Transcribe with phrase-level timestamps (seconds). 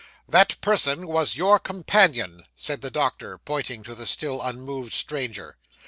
[0.27, 5.57] 'That person was your companion,' said the doctor, pointing to the still unmoved stranger.